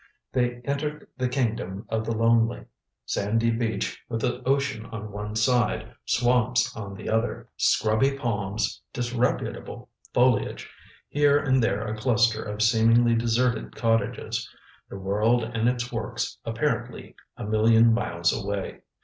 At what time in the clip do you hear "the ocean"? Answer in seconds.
4.21-4.83